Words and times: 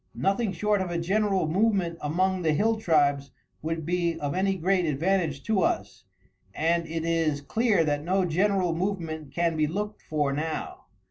Nothing 0.15 0.51
short 0.51 0.81
of 0.81 0.89
a 0.89 0.97
general 0.97 1.47
movement 1.47 1.99
among 2.01 2.41
the 2.41 2.53
hill 2.53 2.77
tribes 2.79 3.29
would 3.61 3.85
be 3.85 4.19
of 4.19 4.33
any 4.33 4.55
great 4.55 4.83
advantage 4.85 5.43
to 5.43 5.61
us, 5.61 6.05
and 6.55 6.87
it 6.87 7.05
is 7.05 7.39
clear 7.39 7.83
that 7.83 8.03
no 8.03 8.25
general 8.25 8.73
movement 8.73 9.31
can 9.31 9.55
be 9.55 9.67
looked 9.67 10.01
for 10.01 10.33
now. 10.33 10.85